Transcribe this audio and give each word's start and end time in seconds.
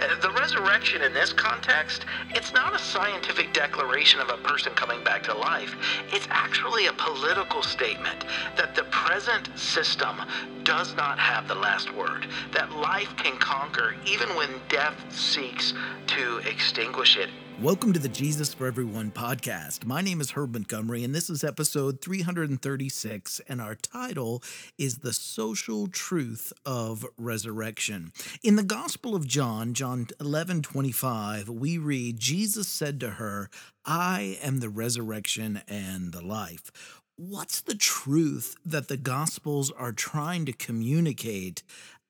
Uh, 0.00 0.14
The 0.20 0.30
resurrection 0.30 1.02
in 1.02 1.12
this 1.14 1.32
context, 1.32 2.04
it's 2.30 2.52
not 2.52 2.74
a 2.74 2.78
scientific 2.78 3.52
declaration 3.52 4.20
of 4.20 4.28
a 4.28 4.36
person 4.38 4.72
coming 4.74 5.02
back 5.04 5.22
to 5.24 5.34
life. 5.34 5.74
It's 6.12 6.26
actually 6.30 6.86
a 6.86 6.92
political 6.92 7.62
statement 7.62 8.24
that 8.56 8.74
the 8.74 8.84
present 8.84 9.48
system 9.58 10.16
does 10.64 10.94
not 10.96 11.18
have 11.18 11.48
the 11.48 11.54
last 11.54 11.92
word, 11.94 12.26
that 12.52 12.70
life 12.72 13.14
can 13.16 13.36
conquer 13.38 13.94
even 14.06 14.28
when 14.36 14.48
death 14.68 14.96
seeks 15.10 15.74
to 16.08 16.38
extinguish 16.38 17.16
it. 17.16 17.30
Welcome 17.60 17.92
to 17.92 17.98
the 17.98 18.08
Jesus 18.08 18.54
for 18.54 18.66
Everyone 18.66 19.10
podcast. 19.10 19.84
My 19.84 20.00
name 20.00 20.22
is 20.22 20.30
Herb 20.30 20.54
Montgomery, 20.54 21.04
and 21.04 21.14
this 21.14 21.28
is 21.28 21.44
episode 21.44 22.00
336, 22.00 23.38
and 23.50 23.60
our 23.60 23.74
title 23.74 24.42
is 24.78 25.00
The 25.00 25.12
Social 25.12 25.86
Truth 25.86 26.54
of 26.64 27.04
Resurrection. 27.18 28.12
In 28.42 28.56
the 28.56 28.62
Gospel 28.62 29.14
of 29.14 29.26
John, 29.26 29.74
John 29.74 30.06
11 30.18 30.62
25, 30.62 31.50
we 31.50 31.76
read, 31.76 32.18
Jesus 32.18 32.66
said 32.66 32.98
to 33.00 33.10
her, 33.10 33.50
I 33.84 34.38
am 34.42 34.60
the 34.60 34.70
resurrection 34.70 35.60
and 35.68 36.12
the 36.12 36.24
life. 36.24 36.72
What's 37.16 37.60
the 37.60 37.74
truth 37.74 38.56
that 38.64 38.88
the 38.88 38.96
Gospels 38.96 39.70
are 39.72 39.92
trying 39.92 40.46
to 40.46 40.54
communicate 40.54 41.62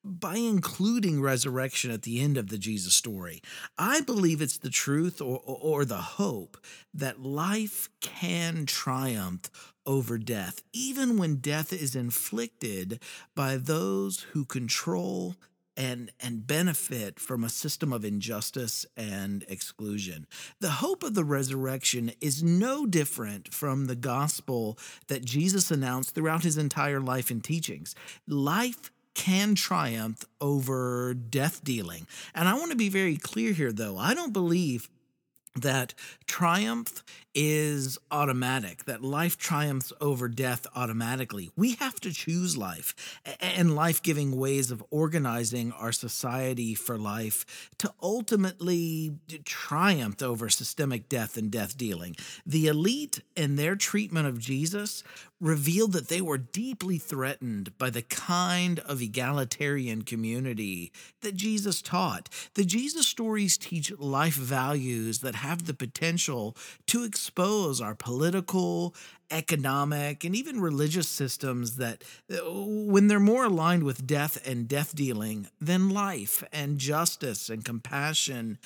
by 0.05 0.37
including 0.37 1.21
resurrection 1.21 1.91
at 1.91 2.03
the 2.03 2.21
end 2.21 2.37
of 2.37 2.49
the 2.49 2.59
Jesus 2.59 2.95
story. 2.95 3.43
I 3.79 4.01
believe 4.01 4.41
it's 4.41 4.59
the 4.59 4.71
truth 4.71 5.21
or, 5.21 5.41
or, 5.45 5.85
the 5.85 5.97
hope 5.97 6.57
that 6.95 7.23
life 7.23 7.89
can 8.01 8.67
triumph 8.67 9.51
over 9.85 10.19
death, 10.19 10.63
even 10.73 11.19
when 11.19 11.37
death 11.37 11.73
is 11.73 11.97
inflicted 11.97 13.03
by 13.35 13.57
those 13.57 14.21
who 14.33 14.45
control 14.45 15.37
and 15.77 16.11
and 16.21 16.47
benefit 16.47 17.19
from 17.19 17.43
a 17.43 17.49
system 17.49 17.93
of 17.93 18.05
injustice 18.05 18.85
and 18.97 19.45
exclusion. 19.49 20.27
The 20.61 20.71
hope 20.71 21.03
of 21.03 21.15
the 21.15 21.25
resurrection 21.25 22.13
is 22.21 22.43
no 22.43 22.87
different 22.87 23.55
from 23.55 23.87
the 23.87 23.97
gospel 23.97 24.79
that 25.09 25.25
Jesus 25.25 25.71
announced 25.71 26.15
throughout 26.15 26.43
his 26.43 26.59
entire 26.59 27.01
life 27.01 27.31
and 27.31 27.43
teachings. 27.43 27.95
Life 28.27 28.91
can 29.21 29.55
triumph 29.55 30.25
over 30.41 31.13
death 31.13 31.63
dealing. 31.63 32.07
And 32.35 32.49
I 32.49 32.55
want 32.55 32.71
to 32.71 32.77
be 32.77 32.89
very 32.89 33.19
clear 33.19 33.53
here, 33.53 33.71
though. 33.71 33.99
I 33.99 34.15
don't 34.15 34.33
believe 34.33 34.89
that 35.57 35.93
triumph 36.27 37.03
is 37.35 37.99
automatic, 38.11 38.85
that 38.85 39.03
life 39.03 39.37
triumphs 39.37 39.93
over 40.01 40.27
death 40.27 40.67
automatically. 40.75 41.51
We 41.55 41.75
have 41.75 42.01
to 42.01 42.13
choose 42.13 42.57
life 42.57 43.21
and 43.41 43.75
life 43.75 44.03
giving 44.03 44.39
ways 44.39 44.71
of 44.71 44.83
organizing 44.91 45.73
our 45.73 45.93
society 45.93 46.75
for 46.75 46.97
life 46.97 47.71
to 47.79 47.93
ultimately 48.03 49.19
triumph 49.45 50.23
over 50.23 50.49
systemic 50.49 51.11
death 51.11 51.37
and 51.37 51.51
death 51.51 51.77
dealing. 51.77 52.17
The 52.47 52.69
elite 52.69 53.21
and 53.37 53.59
their 53.59 53.77
treatment 53.77 54.29
of 54.29 54.39
Jesus 54.39 55.03
revealed 55.41 55.93
that 55.93 56.09
they 56.09 56.21
were 56.21 56.39
deeply 56.39 56.99
threatened 56.99 57.77
by 57.79 57.91
the 57.91 58.03
kind 58.03 58.79
of 58.81 59.01
egalitarian 59.01 60.03
community 60.03 60.93
that 61.23 61.35
Jesus 61.35 61.81
taught. 61.81 62.29
The 62.55 62.65
Jesus 62.65 63.07
stories 63.07 63.57
teach 63.57 63.91
life 63.99 64.35
values 64.35 65.21
that 65.21 65.37
have 65.37 65.67
the 65.67 65.75
potential 65.75 66.57
to 66.89 67.05
expose 67.05 67.81
our 67.81 67.95
political, 67.95 68.95
economic, 69.31 70.25
and 70.25 70.37
even 70.37 70.61
religious 70.61 71.09
systems 71.09 71.77
that, 71.77 72.05
uh, 72.31 72.37
when 72.51 73.09
they're 73.09 73.21
more 73.21 73.45
aligned 73.45 73.85
with 73.85 74.07
death 74.07 74.47
and 74.47 74.69
death 74.69 74.95
dealing 74.95 75.49
than 75.61 75.89
life 75.89 76.45
and 76.53 76.79
justice 76.79 77.49
and 77.49 77.65
compassion 77.65 78.59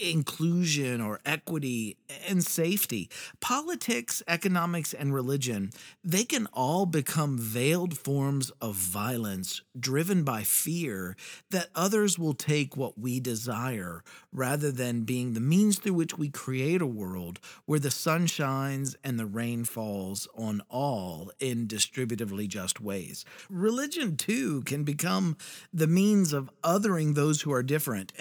inclusion 0.00 1.00
or 1.00 1.20
equity 1.24 1.96
and 2.28 2.42
safety. 2.44 3.08
Politics, 3.40 4.22
economics, 4.26 4.92
and 4.92 5.14
religion, 5.14 5.70
they 6.04 6.24
can 6.24 6.46
all 6.52 6.86
become 6.86 7.38
veiled 7.38 7.96
forms 7.96 8.50
of 8.60 8.74
violence 8.74 9.62
driven 9.78 10.24
by 10.24 10.42
fear 10.42 11.16
that 11.50 11.68
others 11.74 12.18
will 12.18 12.34
take 12.34 12.76
what 12.76 12.98
we 12.98 13.20
desire 13.20 14.02
rather 14.32 14.70
than 14.70 15.02
being 15.02 15.34
the 15.34 15.40
means 15.40 15.78
through 15.78 15.92
which 15.94 16.18
we 16.18 16.28
create 16.28 16.82
a 16.82 16.86
world 16.86 17.40
where 17.66 17.78
the 17.78 17.90
sun 17.90 18.26
shines 18.26 18.96
and 19.04 19.18
the 19.18 19.26
rain 19.26 19.64
falls 19.64 20.28
on 20.34 20.60
all 20.68 21.30
in 21.38 21.66
distributively 21.66 22.48
just 22.48 22.80
ways. 22.80 23.24
Religion, 23.48 24.16
too, 24.16 24.62
can 24.62 24.84
become 24.84 25.36
the 25.72 25.86
means 25.86 26.32
of 26.32 26.50
othering 26.62 27.14
those 27.14 27.42
who 27.42 27.52
are 27.52 27.62
different. 27.62 28.12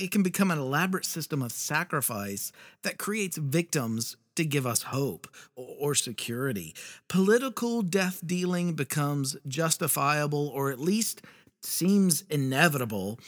It 0.00 0.10
can 0.10 0.22
become 0.22 0.50
an 0.50 0.58
elaborate 0.58 1.04
system 1.04 1.42
of 1.42 1.52
sacrifice 1.52 2.52
that 2.82 2.96
creates 2.96 3.36
victims 3.36 4.16
to 4.36 4.44
give 4.46 4.66
us 4.66 4.84
hope 4.84 5.28
or 5.54 5.94
security. 5.94 6.74
Political 7.08 7.82
death 7.82 8.20
dealing 8.24 8.72
becomes 8.72 9.36
justifiable 9.46 10.48
or 10.48 10.70
at 10.70 10.80
least 10.80 11.20
seems 11.62 12.22
inevitable. 12.30 13.20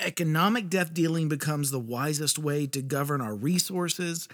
Economic 0.00 0.70
death 0.70 0.94
dealing 0.94 1.28
becomes 1.28 1.70
the 1.70 1.78
wisest 1.78 2.38
way 2.38 2.66
to 2.66 2.80
govern 2.80 3.20
our 3.20 3.34
resources. 3.34 4.26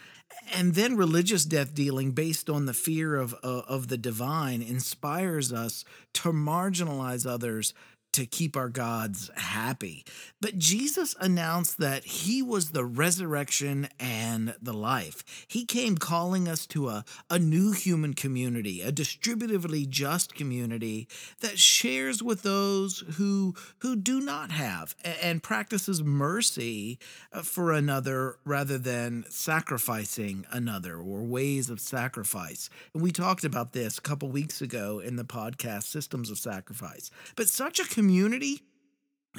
And 0.54 0.76
then 0.76 0.96
religious 0.96 1.44
death 1.44 1.74
dealing, 1.74 2.12
based 2.12 2.48
on 2.48 2.66
the 2.66 2.74
fear 2.74 3.16
of, 3.16 3.34
uh, 3.42 3.62
of 3.66 3.88
the 3.88 3.98
divine, 3.98 4.62
inspires 4.62 5.52
us 5.52 5.84
to 6.14 6.32
marginalize 6.32 7.26
others 7.26 7.74
to 8.12 8.26
keep 8.26 8.56
our 8.56 8.68
gods 8.68 9.30
happy. 9.36 10.04
But 10.40 10.58
Jesus 10.58 11.14
announced 11.20 11.78
that 11.78 12.04
he 12.04 12.42
was 12.42 12.70
the 12.70 12.84
resurrection 12.84 13.88
and 13.98 14.54
the 14.60 14.72
life. 14.72 15.46
He 15.48 15.64
came 15.64 15.96
calling 15.96 16.48
us 16.48 16.66
to 16.66 16.88
a, 16.88 17.04
a 17.30 17.38
new 17.38 17.72
human 17.72 18.14
community, 18.14 18.82
a 18.82 18.92
distributively 18.92 19.88
just 19.88 20.34
community 20.34 21.08
that 21.40 21.58
shares 21.58 22.22
with 22.22 22.42
those 22.42 23.04
who, 23.16 23.54
who 23.78 23.96
do 23.96 24.20
not 24.20 24.50
have 24.50 24.94
and 25.22 25.42
practices 25.42 26.02
mercy 26.02 26.98
uh, 27.32 27.42
for 27.42 27.72
another 27.72 28.36
rather 28.44 28.78
than 28.78 29.24
sacrificing 29.28 30.44
another 30.50 30.96
or 30.96 31.22
ways 31.22 31.70
of 31.70 31.80
sacrifice. 31.80 32.68
And 32.94 33.02
we 33.02 33.12
talked 33.12 33.44
about 33.44 33.72
this 33.72 33.98
a 33.98 34.02
couple 34.02 34.28
weeks 34.28 34.60
ago 34.60 34.98
in 34.98 35.16
the 35.16 35.24
podcast 35.24 35.84
Systems 35.84 36.30
of 36.30 36.38
Sacrifice. 36.38 37.10
But 37.36 37.48
such 37.48 37.80
a 37.80 37.84
community, 38.02 38.60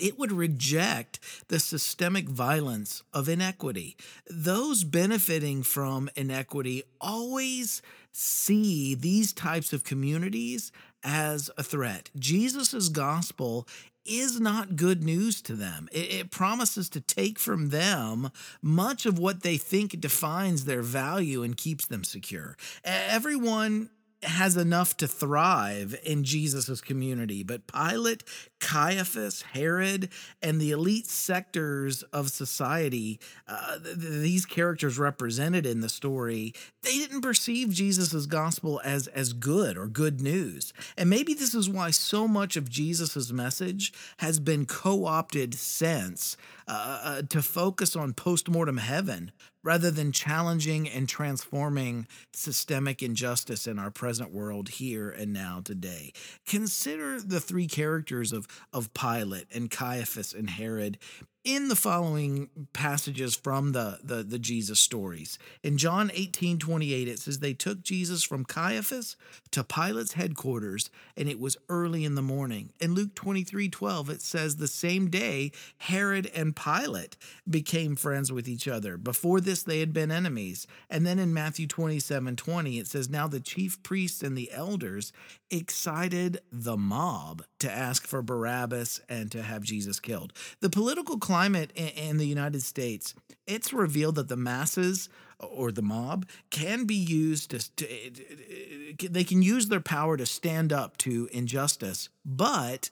it 0.01 0.17
would 0.17 0.31
reject 0.31 1.19
the 1.49 1.59
systemic 1.59 2.29
violence 2.29 3.03
of 3.13 3.27
inequity. 3.27 3.97
Those 4.29 4.85
benefiting 4.85 5.63
from 5.63 6.09
inequity 6.15 6.83
always 7.01 7.81
see 8.13 8.95
these 8.95 9.33
types 9.33 9.73
of 9.73 9.83
communities 9.83 10.71
as 11.03 11.51
a 11.57 11.63
threat. 11.63 12.09
Jesus' 12.17 12.87
gospel 12.87 13.67
is 14.05 14.39
not 14.39 14.77
good 14.77 15.03
news 15.03 15.41
to 15.41 15.55
them. 15.55 15.89
It, 15.91 16.13
it, 16.13 16.31
promises 16.31 16.87
to 16.91 17.01
take 17.01 17.37
from 17.37 17.67
them 17.67 18.31
much 18.61 19.05
of 19.05 19.19
what 19.19 19.43
they 19.43 19.57
think 19.57 19.99
defines 19.99 20.63
their 20.63 20.81
value 20.81 21.43
and 21.43 21.57
keeps 21.57 21.85
them 21.85 22.05
secure. 22.05 22.55
Everyone 22.85 23.89
has 24.23 24.57
enough 24.57 24.97
to 24.97 25.07
thrive 25.07 25.95
in 26.03 26.23
Jesus' 26.23 26.81
community. 26.81 27.43
But 27.43 27.67
Pilate, 27.67 28.23
Caiaphas, 28.63 29.41
Herod, 29.51 30.07
and 30.41 30.59
the 30.59 30.71
elite 30.71 31.07
sectors 31.07 32.01
of 32.13 32.29
society, 32.29 33.19
uh, 33.45 33.77
th- 33.83 33.97
these 33.97 34.45
characters 34.45 34.97
represented 34.97 35.65
in 35.65 35.81
the 35.81 35.89
story, 35.89 36.53
they 36.81 36.97
didn't 36.97 37.21
perceive 37.21 37.71
Jesus' 37.71 38.25
gospel 38.25 38.79
as, 38.85 39.07
as 39.07 39.33
good 39.33 39.77
or 39.77 39.87
good 39.87 40.21
news. 40.21 40.71
And 40.97 41.09
maybe 41.09 41.33
this 41.33 41.53
is 41.53 41.69
why 41.69 41.91
so 41.91 42.25
much 42.25 42.55
of 42.55 42.69
Jesus' 42.69 43.33
message 43.33 43.91
has 44.19 44.39
been 44.39 44.65
co 44.65 45.05
opted 45.05 45.55
since 45.55 46.37
uh, 46.65 46.99
uh, 47.03 47.21
to 47.23 47.41
focus 47.41 47.97
on 47.97 48.13
postmortem 48.13 48.77
heaven 48.77 49.33
rather 49.63 49.89
than 49.89 50.11
challenging 50.11 50.89
and 50.89 51.07
transforming 51.07 52.05
systemic 52.33 53.01
injustice 53.01 53.65
in 53.65 53.79
our 53.79 53.89
present 53.89 54.31
world 54.31 54.69
here 54.69 55.09
and 55.09 55.31
now 55.31 55.61
today. 55.63 56.11
Consider 56.45 57.21
the 57.21 57.39
three 57.39 57.67
characters 57.67 58.33
of, 58.33 58.47
of 58.71 58.93
Pilate 58.93 59.47
and 59.53 59.69
Caiaphas 59.69 60.33
and 60.33 60.49
Herod 60.49 60.97
in 61.43 61.67
the 61.67 61.75
following 61.75 62.49
passages 62.71 63.35
from 63.35 63.73
the, 63.73 63.99
the, 64.01 64.23
the 64.23 64.39
Jesus 64.39 64.79
stories. 64.79 65.37
In 65.61 65.77
John 65.77 66.09
18 66.13 66.57
28, 66.57 67.07
it 67.07 67.19
says, 67.19 67.39
They 67.39 67.53
took 67.53 67.83
Jesus 67.83 68.23
from 68.23 68.45
Caiaphas 68.45 69.17
to 69.51 69.63
Pilate's 69.63 70.13
headquarters, 70.13 70.89
and 71.17 71.27
it 71.27 71.39
was 71.39 71.57
early 71.67 72.05
in 72.05 72.15
the 72.15 72.21
morning. 72.21 72.71
In 72.79 72.93
Luke 72.93 73.13
23 73.15 73.69
12, 73.69 74.09
it 74.09 74.21
says, 74.21 74.55
The 74.55 74.67
same 74.67 75.09
day, 75.09 75.51
Herod 75.77 76.31
and 76.33 76.55
Pilate 76.55 77.17
became 77.49 77.95
friends 77.95 78.31
with 78.31 78.47
each 78.47 78.67
other. 78.67 78.97
Before 78.97 79.41
this, 79.41 79.63
they 79.63 79.81
had 79.81 79.93
been 79.93 80.11
enemies. 80.11 80.65
And 80.89 81.05
then 81.05 81.19
in 81.19 81.33
Matthew 81.33 81.67
27 81.67 82.37
20, 82.37 82.79
it 82.79 82.87
says, 82.87 83.09
Now 83.09 83.27
the 83.27 83.41
chief 83.41 83.83
priests 83.83 84.23
and 84.23 84.37
the 84.37 84.51
elders 84.51 85.11
excited 85.51 86.39
the 86.51 86.77
mob 86.77 87.43
to 87.59 87.71
ask 87.71 88.07
for 88.07 88.21
Barabbas 88.21 89.01
and 89.07 89.31
to 89.31 89.43
have 89.43 89.61
Jesus 89.61 89.99
killed. 89.99 90.33
The 90.61 90.69
political 90.69 91.17
climate 91.33 91.71
in 91.75 92.17
the 92.17 92.27
United 92.27 92.61
States, 92.61 93.15
it's 93.47 93.73
revealed 93.73 94.13
that 94.13 94.27
the 94.27 94.37
masses 94.37 95.09
or 95.39 95.71
the 95.71 95.81
mob 95.81 96.27
can 96.51 96.85
be 96.85 96.93
used 96.93 97.49
to, 97.49 97.75
to, 97.75 97.91
eh, 97.91 99.07
they 99.09 99.23
can 99.23 99.41
use 99.41 99.67
their 99.67 99.79
power 99.79 100.15
to 100.15 100.27
stand 100.27 100.71
up 100.71 100.95
to 100.95 101.27
injustice, 101.31 102.09
but 102.23 102.91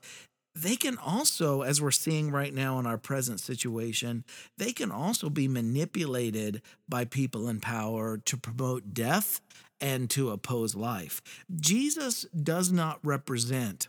they 0.56 0.76
can 0.76 0.98
also, 0.98 1.62
as 1.62 1.80
we're 1.80 1.92
seeing 1.92 2.32
right 2.32 2.52
now 2.52 2.80
in 2.80 2.88
our 2.88 2.98
present 2.98 3.40
situation, 3.40 4.24
they 4.58 4.74
can 4.74 4.92
also 4.92 5.30
be 5.30 5.48
manipulated 5.48 6.64
by 6.90 7.06
people 7.06 7.48
in 7.48 7.60
power 7.60 8.18
to 8.26 8.38
promote 8.38 8.92
death 8.92 9.40
and 9.80 10.10
to 10.10 10.32
oppose 10.32 10.74
life. 10.74 11.22
Jesus 11.60 12.26
does 12.34 12.72
not 12.72 12.98
represent 13.04 13.88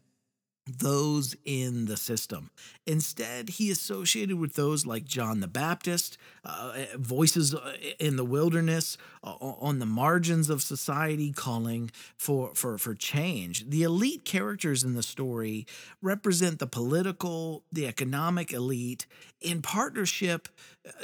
those 0.66 1.34
in 1.44 1.86
the 1.86 1.96
system. 1.96 2.50
Instead, 2.86 3.50
he 3.50 3.70
associated 3.70 4.38
with 4.38 4.54
those 4.54 4.86
like 4.86 5.04
John 5.04 5.40
the 5.40 5.48
Baptist, 5.48 6.16
uh, 6.44 6.72
eh, 6.76 6.86
voices 6.96 7.54
uh, 7.54 7.74
in 7.98 8.16
the 8.16 8.24
wilderness, 8.24 8.96
uh, 9.24 9.34
on 9.40 9.80
the 9.80 9.86
margins 9.86 10.48
of 10.50 10.62
society, 10.62 11.32
calling 11.32 11.90
for, 12.16 12.52
for, 12.54 12.78
for 12.78 12.94
change. 12.94 13.68
The 13.68 13.82
elite 13.82 14.24
characters 14.24 14.84
in 14.84 14.94
the 14.94 15.02
story 15.02 15.66
represent 16.00 16.60
the 16.60 16.66
political, 16.66 17.64
the 17.72 17.86
economic 17.86 18.52
elite 18.52 19.06
in 19.40 19.62
partnership 19.62 20.48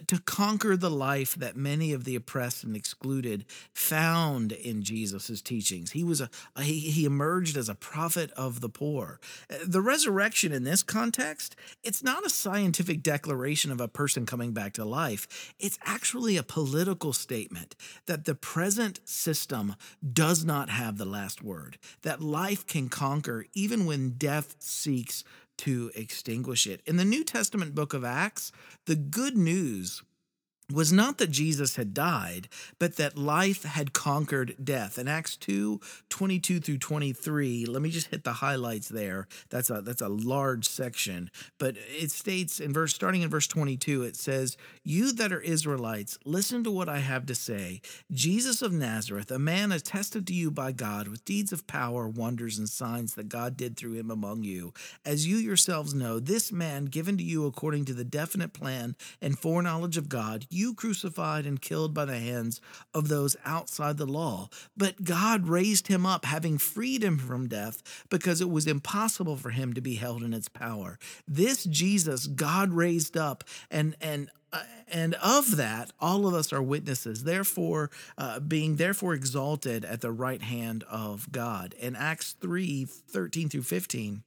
to 0.07 0.19
conquer 0.21 0.77
the 0.77 0.91
life 0.91 1.35
that 1.37 1.57
many 1.57 1.93
of 1.93 2.05
the 2.05 2.17
oppressed 2.17 2.65
and 2.65 2.75
excluded 2.75 3.45
found 3.73 4.53
in 4.53 4.83
Jesus' 4.83 5.41
teachings. 5.41 5.93
He 5.93 6.03
was 6.03 6.21
a, 6.21 6.31
he, 6.61 6.81
he 6.81 7.05
emerged 7.05 7.57
as 7.57 7.69
a 7.69 7.75
prophet 7.75 8.33
of 8.33 8.61
the 8.61 8.69
poor. 8.69 9.21
Uh, 9.49 9.57
the 9.65 9.81
resurrection 9.81 10.53
in 10.53 10.65
this 10.65 10.83
context, 10.83 11.55
it's 11.83 12.03
not 12.03 12.27
a 12.27 12.31
scientific 12.31 13.03
declaration 13.03 13.71
of 13.71 13.81
a 13.81 13.89
person 13.89 14.27
coming 14.27 14.53
back 14.53 14.73
to 14.75 14.85
life. 14.85 15.55
It's 15.59 15.79
actually 15.85 16.37
a 16.37 16.43
political 16.43 17.13
statement 17.13 17.77
that 18.07 18.25
the 18.25 18.35
present 18.35 19.01
system 19.05 19.77
does 20.13 20.45
not 20.45 20.71
have 20.71 20.99
the 20.99 21.05
last 21.05 21.43
word, 21.43 21.79
that 22.03 22.21
life 22.21 22.67
can 22.67 22.89
conquer 22.89 23.47
even 23.55 23.87
when 23.87 24.11
death 24.11 24.57
seeks 24.59 25.23
to 25.58 25.90
extinguish 25.94 26.66
it. 26.66 26.81
In 26.87 26.96
the 26.96 27.05
New 27.05 27.25
Testament 27.25 27.75
book 27.75 27.93
of 27.93 28.05
Acts, 28.05 28.50
the 28.87 28.96
good 28.96 29.37
news 29.37 30.02
was 30.70 30.93
not 30.93 31.17
that 31.17 31.31
Jesus 31.31 31.76
had 31.76 31.94
died, 31.94 32.49
but 32.79 32.97
that 32.97 33.17
life 33.17 33.62
had 33.62 33.94
conquered 33.94 34.55
death. 34.62 34.99
In 34.99 35.09
Acts 35.09 35.35
2 35.37 35.81
22 36.11 36.61
through 36.61 36.79
23, 36.79 37.65
let 37.65 37.81
me 37.81 37.88
just 37.88 38.09
hit 38.09 38.25
the 38.25 38.35
highlights 38.35 38.88
there. 38.88 39.26
That's 39.49 39.70
a 39.70 39.81
that's 39.81 40.03
a 40.03 40.09
large 40.09 40.69
section. 40.69 41.31
But 41.59 41.76
it 41.76 42.11
states 42.11 42.61
in 42.61 42.75
verse 42.75 42.94
starting 42.94 43.23
in 43.23 43.31
verse 43.31 43.47
22, 43.47 44.03
it 44.03 44.17
says, 44.17 44.59
You 44.85 45.12
that 45.12 45.32
are 45.32 45.41
Israelites, 45.41 46.19
listen 46.26 46.62
to 46.65 46.70
what 46.70 46.88
I 46.88 46.99
have 46.99 47.25
to 47.26 47.35
say. 47.35 47.81
Jesus 48.12 48.61
of 48.61 48.73
Nazareth, 48.73 49.31
a 49.31 49.38
man 49.38 49.73
attested 49.73 50.26
to 50.26 50.35
you 50.35 50.50
by 50.50 50.73
God 50.73 51.09
with 51.09 51.25
deeds 51.25 51.50
of 51.50 51.67
power, 51.67 52.06
wonders, 52.06 52.59
and 52.59 52.69
signs 52.69 53.15
that 53.15 53.31
God 53.31 53.56
did 53.56 53.76
through 53.79 53.94
him 53.94 54.11
among 54.11 54.43
you. 54.44 54.75
As 55.06 55.26
you 55.26 55.37
yourselves 55.37 55.94
know, 55.94 56.20
this 56.20 56.53
man 56.53 56.87
given 56.87 57.17
to 57.17 57.25
you 57.25 57.47
according 57.47 57.87
to 57.87 57.94
the 57.94 58.05
definite 58.05 58.53
plan 58.53 58.97
and 59.23 59.38
foreknowledge 59.38 59.97
of 59.97 60.11
God 60.11 60.47
you 60.58 60.75
crucified 60.75 61.46
and 61.46 61.62
killed 61.62 61.94
by 61.94 62.05
the 62.05 62.19
hands 62.19 62.60
of 62.93 63.08
those 63.08 63.37
outside 63.44 63.96
the 63.96 64.06
law. 64.06 64.49
But 64.76 65.05
God 65.05 65.49
raised 65.49 65.87
him 65.87 66.05
up, 66.05 66.25
having 66.25 66.58
freed 66.58 67.02
him 67.02 67.19
from 67.19 67.49
death, 67.49 68.05
because 68.10 68.40
it 68.40 68.50
was 68.50 68.66
impossible 68.66 69.37
for 69.37 69.50
him 69.50 69.72
to 69.75 69.81
be 69.81 69.94
held 69.94 70.22
in 70.22 70.34
its 70.34 70.49
power. 70.49 70.99
This 71.26 71.64
Jesus 71.64 72.26
God 72.26 72.72
raised 72.72 73.16
up, 73.16 73.44
and 73.70 73.96
and 74.00 74.31
uh, 74.52 74.62
and 74.90 75.14
of 75.16 75.56
that, 75.56 75.93
all 76.00 76.26
of 76.26 76.34
us 76.34 76.52
are 76.52 76.62
witnesses. 76.62 77.25
Therefore, 77.25 77.90
uh, 78.16 78.40
being 78.40 78.76
therefore 78.76 79.12
exalted 79.14 79.84
at 79.84 80.00
the 80.00 80.10
right 80.10 80.40
hand 80.43 80.84
of 80.90 81.31
God. 81.31 81.75
In 81.78 81.94
Acts 81.94 82.34
3 82.40 82.87
13 82.87 83.49
through 83.50 83.62
15, 83.62 84.22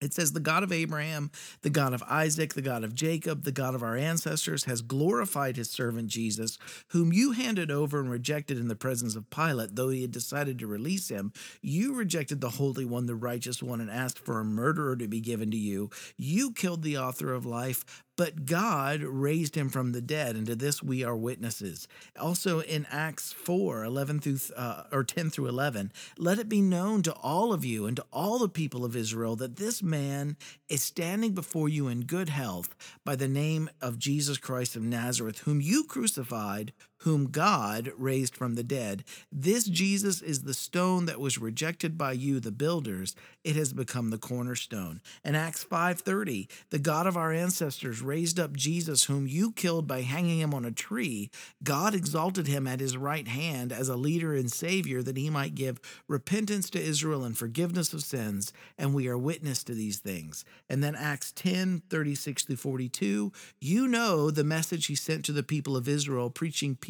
it 0.00 0.14
says, 0.14 0.32
The 0.32 0.40
God 0.40 0.62
of 0.62 0.72
Abraham, 0.72 1.30
the 1.62 1.70
God 1.70 1.92
of 1.92 2.02
Isaac, 2.08 2.54
the 2.54 2.62
God 2.62 2.84
of 2.84 2.94
Jacob, 2.94 3.44
the 3.44 3.52
God 3.52 3.74
of 3.74 3.82
our 3.82 3.96
ancestors 3.96 4.64
has 4.64 4.80
glorified 4.82 5.56
his 5.56 5.70
servant 5.70 6.08
Jesus, 6.08 6.58
whom 6.88 7.12
you 7.12 7.32
handed 7.32 7.70
over 7.70 8.00
and 8.00 8.10
rejected 8.10 8.58
in 8.58 8.68
the 8.68 8.76
presence 8.76 9.14
of 9.14 9.30
Pilate, 9.30 9.76
though 9.76 9.90
he 9.90 10.02
had 10.02 10.12
decided 10.12 10.58
to 10.58 10.66
release 10.66 11.08
him. 11.08 11.32
You 11.60 11.94
rejected 11.94 12.40
the 12.40 12.50
Holy 12.50 12.84
One, 12.84 13.06
the 13.06 13.14
righteous 13.14 13.62
one, 13.62 13.80
and 13.80 13.90
asked 13.90 14.18
for 14.18 14.40
a 14.40 14.44
murderer 14.44 14.96
to 14.96 15.08
be 15.08 15.20
given 15.20 15.50
to 15.50 15.56
you. 15.56 15.90
You 16.16 16.52
killed 16.52 16.82
the 16.82 16.98
author 16.98 17.32
of 17.32 17.44
life, 17.44 17.84
but 18.20 18.44
God 18.44 19.00
raised 19.00 19.54
him 19.54 19.70
from 19.70 19.92
the 19.92 20.02
dead, 20.02 20.36
and 20.36 20.46
to 20.46 20.54
this 20.54 20.82
we 20.82 21.02
are 21.02 21.16
witnesses. 21.16 21.88
Also 22.20 22.60
in 22.60 22.86
Acts 22.90 23.32
4 23.32 23.82
11 23.82 24.20
through, 24.20 24.38
uh, 24.54 24.82
or 24.92 25.04
10 25.04 25.30
through 25.30 25.46
11, 25.46 25.90
let 26.18 26.38
it 26.38 26.46
be 26.46 26.60
known 26.60 27.00
to 27.04 27.14
all 27.14 27.54
of 27.54 27.64
you 27.64 27.86
and 27.86 27.96
to 27.96 28.04
all 28.12 28.38
the 28.38 28.50
people 28.50 28.84
of 28.84 28.94
Israel 28.94 29.36
that 29.36 29.56
this 29.56 29.82
man 29.82 30.36
is 30.68 30.82
standing 30.82 31.32
before 31.32 31.70
you 31.70 31.88
in 31.88 32.02
good 32.02 32.28
health 32.28 32.74
by 33.06 33.16
the 33.16 33.26
name 33.26 33.70
of 33.80 33.98
Jesus 33.98 34.36
Christ 34.36 34.76
of 34.76 34.82
Nazareth, 34.82 35.38
whom 35.38 35.62
you 35.62 35.84
crucified, 35.84 36.74
whom 37.00 37.30
God 37.30 37.92
raised 37.96 38.36
from 38.36 38.54
the 38.54 38.62
dead. 38.62 39.04
This 39.32 39.64
Jesus 39.64 40.20
is 40.20 40.42
the 40.42 40.54
stone 40.54 41.06
that 41.06 41.20
was 41.20 41.38
rejected 41.38 41.96
by 41.96 42.12
you 42.12 42.40
the 42.40 42.50
builders. 42.50 43.16
It 43.42 43.56
has 43.56 43.72
become 43.72 44.10
the 44.10 44.18
cornerstone. 44.18 45.00
In 45.24 45.34
Acts 45.34 45.64
5:30, 45.64 46.46
the 46.68 46.78
God 46.78 47.06
of 47.06 47.16
our 47.16 47.32
ancestors 47.32 48.02
raised 48.02 48.38
up 48.38 48.54
Jesus 48.54 49.04
whom 49.04 49.26
you 49.26 49.52
killed 49.52 49.86
by 49.86 50.02
hanging 50.02 50.40
him 50.40 50.52
on 50.52 50.66
a 50.66 50.70
tree. 50.70 51.30
God 51.62 51.94
exalted 51.94 52.46
him 52.46 52.66
at 52.66 52.80
his 52.80 52.98
right 52.98 53.26
hand 53.26 53.72
as 53.72 53.88
a 53.88 53.96
leader 53.96 54.34
and 54.34 54.52
savior 54.52 55.02
that 55.02 55.16
he 55.16 55.30
might 55.30 55.54
give 55.54 55.80
repentance 56.06 56.68
to 56.70 56.82
Israel 56.82 57.24
and 57.24 57.36
forgiveness 57.36 57.94
of 57.94 58.02
sins, 58.02 58.52
and 58.76 58.92
we 58.92 59.08
are 59.08 59.16
witness 59.16 59.64
to 59.64 59.74
these 59.74 59.98
things. 59.98 60.44
And 60.68 60.84
then 60.84 60.94
Acts 60.94 61.32
10:36 61.32 62.42
through 62.44 62.56
42, 62.56 63.32
you 63.58 63.88
know 63.88 64.30
the 64.30 64.44
message 64.44 64.86
he 64.86 64.94
sent 64.94 65.24
to 65.24 65.32
the 65.32 65.42
people 65.42 65.76
of 65.76 65.88
Israel 65.88 66.28
preaching 66.28 66.76
peace 66.76 66.89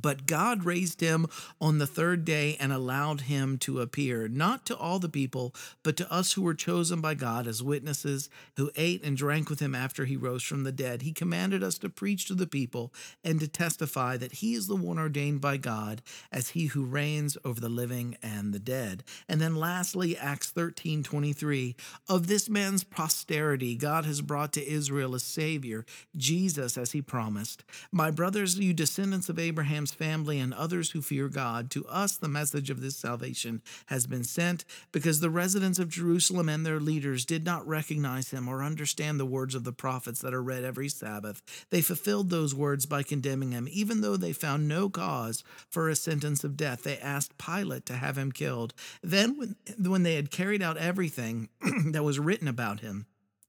But 0.00 0.26
God 0.26 0.64
raised 0.64 1.00
him 1.00 1.26
on 1.60 1.78
the 1.78 1.86
third 1.86 2.24
day 2.24 2.56
and 2.58 2.72
allowed 2.72 3.22
him 3.22 3.58
to 3.58 3.80
appear, 3.80 4.26
not 4.26 4.64
to 4.66 4.76
all 4.76 4.98
the 4.98 5.08
people, 5.08 5.54
but 5.82 5.96
to 5.98 6.10
us 6.12 6.32
who 6.32 6.42
were 6.42 6.54
chosen 6.54 7.00
by 7.00 7.14
God 7.14 7.46
as 7.46 7.62
witnesses, 7.62 8.30
who 8.56 8.70
ate 8.74 9.04
and 9.04 9.16
drank 9.16 9.50
with 9.50 9.60
him 9.60 9.74
after 9.74 10.04
he 10.04 10.16
rose 10.16 10.42
from 10.42 10.64
the 10.64 10.72
dead. 10.72 11.02
He 11.02 11.12
commanded 11.12 11.62
us 11.62 11.76
to 11.78 11.88
preach 11.88 12.26
to 12.26 12.34
the 12.34 12.46
people 12.46 12.92
and 13.22 13.38
to 13.40 13.48
testify 13.48 14.16
that 14.16 14.32
he 14.32 14.54
is 14.54 14.66
the 14.66 14.76
one 14.76 14.98
ordained 14.98 15.40
by 15.40 15.58
God 15.58 16.02
as 16.30 16.50
he 16.50 16.66
who 16.66 16.84
reigns 16.84 17.36
over 17.44 17.60
the 17.60 17.68
living 17.68 18.16
and 18.22 18.52
the 18.52 18.58
dead. 18.58 19.04
And 19.28 19.40
then 19.40 19.56
lastly, 19.56 20.16
Acts 20.16 20.50
13 20.50 21.02
23. 21.02 21.76
Of 22.08 22.26
this 22.26 22.48
man's 22.48 22.84
posterity, 22.84 23.74
God 23.76 24.04
has 24.04 24.20
brought 24.20 24.52
to 24.54 24.66
Israel 24.66 25.14
a 25.14 25.20
Savior, 25.20 25.84
Jesus, 26.16 26.78
as 26.78 26.92
he 26.92 27.02
promised. 27.02 27.64
My 27.90 28.10
brothers, 28.10 28.58
you 28.58 28.72
descendants 28.72 29.28
of 29.28 29.38
Abraham, 29.38 29.81
Abraham's 29.82 29.94
family 29.94 30.38
and 30.38 30.54
others 30.54 30.92
who 30.92 31.02
fear 31.02 31.28
God, 31.28 31.68
to 31.72 31.84
us 31.86 32.16
the 32.16 32.28
message 32.28 32.70
of 32.70 32.80
this 32.80 32.94
salvation 32.94 33.62
has 33.86 34.06
been 34.06 34.22
sent 34.22 34.64
because 34.92 35.18
the 35.18 35.28
residents 35.28 35.80
of 35.80 35.88
Jerusalem 35.88 36.48
and 36.48 36.64
their 36.64 36.78
leaders 36.78 37.24
did 37.24 37.44
not 37.44 37.66
recognize 37.66 38.30
him 38.30 38.46
or 38.46 38.62
understand 38.62 39.18
the 39.18 39.26
words 39.26 39.56
of 39.56 39.64
the 39.64 39.72
prophets 39.72 40.20
that 40.20 40.32
are 40.32 40.42
read 40.42 40.62
every 40.62 40.88
Sabbath. 40.88 41.42
They 41.70 41.82
fulfilled 41.82 42.30
those 42.30 42.54
words 42.54 42.86
by 42.86 43.02
condemning 43.02 43.50
him, 43.50 43.66
even 43.72 44.02
though 44.02 44.16
they 44.16 44.32
found 44.32 44.68
no 44.68 44.88
cause 44.88 45.42
for 45.68 45.88
a 45.88 45.96
sentence 45.96 46.44
of 46.44 46.56
death. 46.56 46.84
They 46.84 46.98
asked 46.98 47.36
Pilate 47.36 47.84
to 47.86 47.94
have 47.94 48.16
him 48.16 48.30
killed. 48.30 48.74
Then, 49.02 49.36
when, 49.36 49.56
when 49.80 50.04
they 50.04 50.14
had 50.14 50.30
carried 50.30 50.62
out 50.62 50.76
everything 50.76 51.48
that 51.86 52.04
was 52.04 52.20
written 52.20 52.46
about 52.46 52.80
him, 52.80 53.06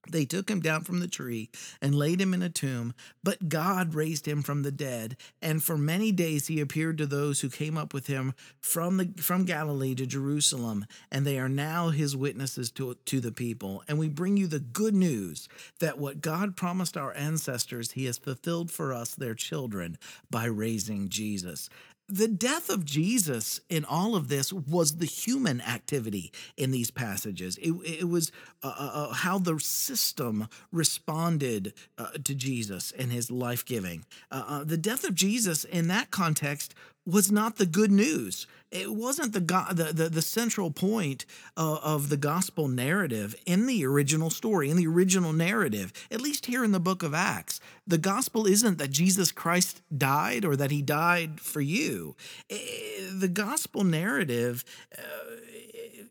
they 0.10 0.26
took 0.26 0.50
him 0.50 0.60
down 0.60 0.84
from 0.84 1.00
the 1.00 1.08
tree 1.08 1.50
and 1.82 1.96
laid 1.96 2.20
him 2.20 2.34
in 2.34 2.42
a 2.42 2.50
tomb, 2.50 2.94
but 3.24 3.50
God 3.50 3.96
raised 3.96 4.28
him 4.28 4.42
from 4.42 4.64
the 4.64 4.72
dead. 4.72 5.16
And 5.42 5.64
for 5.64 5.78
many 5.78 6.12
days 6.12 6.48
he 6.48 6.60
appeared 6.60 6.98
to 6.98 7.06
those 7.06 7.42
who 7.42 7.50
came 7.50 7.78
up 7.78 7.94
with 7.94 8.08
him 8.08 8.34
from 8.60 8.98
the 8.98 9.14
from 9.18 9.46
Galilee 9.46 9.96
to 9.96 10.06
Jerusalem, 10.06 10.86
and 11.12 11.26
they 11.26 11.40
are 11.40 11.50
now 11.50 11.90
his 11.90 12.16
witnesses 12.16 12.72
to, 12.72 12.96
to 13.06 13.20
the 13.20 13.32
people. 13.32 13.84
And 13.88 13.98
we 13.98 14.10
bring 14.10 14.38
you 14.38 14.48
the 14.48 14.60
good 14.60 14.94
news 14.94 15.48
that 15.80 15.98
what 15.98 16.22
God 16.22 16.56
promised 16.56 16.98
our 16.98 17.16
ancestors, 17.16 17.92
he 17.92 18.06
has 18.06 18.18
fulfilled 18.18 18.72
for 18.72 18.94
us, 18.94 19.16
their 19.16 19.36
children, 19.36 19.98
by 20.30 20.46
raising 20.46 21.10
Jesus 21.10 21.70
the 22.14 22.28
death 22.28 22.70
of 22.70 22.86
Jesus 22.86 23.60
in 23.70 23.84
all 23.86 24.16
of 24.16 24.28
this 24.28 24.54
was 24.54 24.98
the 24.98 25.06
human 25.08 25.60
activity 25.62 26.32
in 26.56 26.70
these 26.70 26.92
passages. 26.92 27.58
It, 27.58 27.72
it 27.72 28.08
was 28.08 28.32
uh, 28.62 28.68
uh, 28.68 28.92
uh 28.94 29.14
how 29.14 29.40
the 29.40 29.60
system 29.60 30.48
responded 30.72 31.74
uh, 31.98 32.12
to 32.24 32.36
Jesus 32.36 32.94
and 33.00 33.12
his 33.12 33.32
life 33.32 33.66
giving. 33.66 34.06
Uh, 34.30 34.44
uh, 34.48 34.64
the 34.64 34.78
death 34.78 35.04
of 35.04 35.16
Jesus 35.16 35.64
in 35.64 35.88
that 35.88 36.12
context 36.12 36.76
was 37.06 37.32
not 37.32 37.58
the 37.58 37.66
good 37.66 37.92
news. 37.92 38.48
It 38.72 38.94
wasn't 38.96 39.34
the 39.34 39.40
the, 39.40 39.92
the, 39.94 40.10
the 40.10 40.22
central 40.22 40.72
point 40.72 41.26
uh, 41.56 41.78
of 41.84 42.10
the 42.10 42.18
gospel 42.18 42.68
narrative 42.68 43.36
in 43.46 43.68
the 43.68 43.86
original 43.86 44.32
story, 44.32 44.70
in 44.70 44.78
the 44.78 44.88
original 44.88 45.32
narrative, 45.32 45.94
at 46.10 46.22
least 46.22 46.48
here 46.48 46.64
in 46.64 46.72
the 46.72 46.80
book 46.80 47.04
of 47.04 47.14
Acts. 47.14 47.60
The 47.86 48.00
gospel 48.00 48.48
isn't 48.48 48.80
that 48.80 48.90
Jesus 48.90 49.32
Christ 49.32 49.82
died 49.96 50.44
or 50.44 50.56
that 50.56 50.72
he 50.72 50.82
died 50.82 51.40
for 51.40 51.62
you. 51.62 52.16
The 52.50 53.30
gospel 53.32 53.84
narrative 53.84 54.66
uh, 54.98 55.02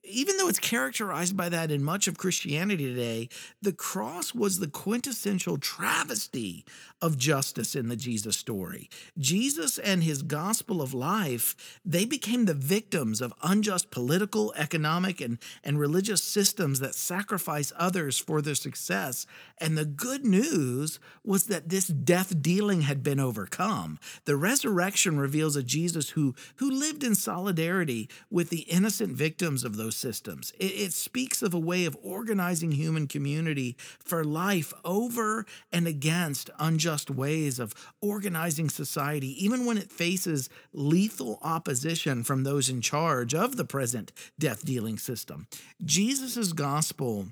even 0.04 0.36
though 0.36 0.48
it's 0.48 0.58
characterized 0.58 1.36
by 1.36 1.48
that 1.48 1.70
in 1.70 1.82
much 1.82 2.08
of 2.08 2.18
Christianity 2.18 2.86
today, 2.86 3.28
the 3.60 3.72
cross 3.72 4.34
was 4.34 4.58
the 4.58 4.68
quintessential 4.68 5.58
travesty 5.58 6.64
of 7.00 7.18
justice 7.18 7.74
in 7.74 7.88
the 7.88 7.96
Jesus 7.96 8.36
story. 8.36 8.88
Jesus 9.18 9.78
and 9.78 10.02
his 10.02 10.22
gospel 10.22 10.82
of 10.82 10.94
life, 10.94 11.56
they 11.84 12.04
became 12.04 12.44
the 12.44 12.54
victims 12.54 13.20
of 13.20 13.34
unjust 13.42 13.90
political, 13.90 14.52
economic, 14.56 15.20
and, 15.20 15.38
and 15.64 15.78
religious 15.78 16.22
systems 16.22 16.80
that 16.80 16.94
sacrifice 16.94 17.72
others 17.76 18.18
for 18.18 18.40
their 18.40 18.54
success. 18.54 19.26
And 19.58 19.76
the 19.76 19.84
good 19.84 20.24
news 20.24 20.98
was 21.24 21.44
that 21.46 21.68
this 21.68 21.86
death 21.86 22.40
dealing 22.42 22.82
had 22.82 23.02
been 23.02 23.20
overcome. 23.20 23.98
The 24.24 24.36
resurrection 24.36 25.18
reveals 25.18 25.56
a 25.56 25.62
Jesus 25.62 26.10
who, 26.10 26.34
who 26.56 26.70
lived 26.70 27.04
in 27.04 27.14
solidarity 27.14 28.08
with 28.30 28.50
the 28.50 28.60
innocent 28.62 29.12
victims 29.12 29.64
of 29.64 29.76
those 29.76 29.91
systems. 29.94 30.52
It, 30.58 30.72
it 30.72 30.92
speaks 30.92 31.42
of 31.42 31.54
a 31.54 31.58
way 31.58 31.84
of 31.84 31.96
organizing 32.02 32.72
human 32.72 33.06
community 33.06 33.76
for 33.98 34.24
life 34.24 34.72
over 34.84 35.46
and 35.72 35.86
against 35.86 36.50
unjust 36.58 36.82
unjust 36.82 37.10
ways 37.10 37.58
of 37.58 37.74
organizing 38.00 38.68
society, 38.68 39.44
even 39.44 39.64
when 39.64 39.78
it 39.78 39.90
faces 39.90 40.50
lethal 40.72 41.38
opposition 41.42 42.24
from 42.24 42.42
those 42.42 42.68
in 42.68 42.80
charge 42.80 43.34
of 43.34 43.56
the 43.56 43.64
present 43.64 44.12
death 44.38 44.64
dealing 44.64 44.98
system. 44.98 45.46
Jesus' 45.84 46.52
gospel, 46.52 47.28